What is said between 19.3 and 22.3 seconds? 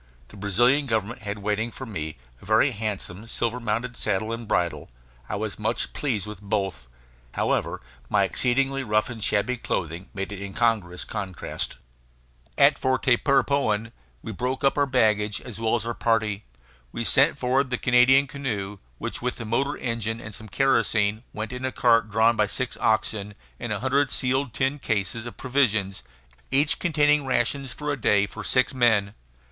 the motor engine and some kerosene, went in a cart